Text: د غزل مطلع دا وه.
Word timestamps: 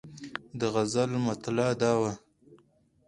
د 0.59 0.61
غزل 0.73 1.11
مطلع 1.27 1.69
دا 1.81 1.91
وه. 2.01 2.11